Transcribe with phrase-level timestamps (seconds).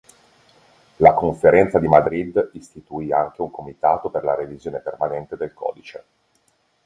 [0.95, 6.03] La conferenza di Madrid istituì anche un comitato per la revisione permanente del codice.